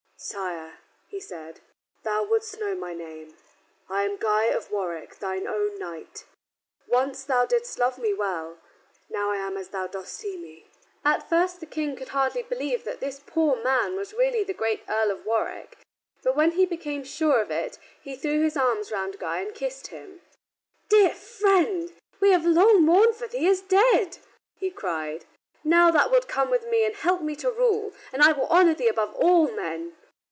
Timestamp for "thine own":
5.17-5.79